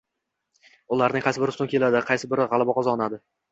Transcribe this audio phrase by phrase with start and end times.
[0.97, 2.03] Ularning qaysi biri ustun keladi?
[2.09, 3.25] Qay bir qon gʻalaba qozonadi?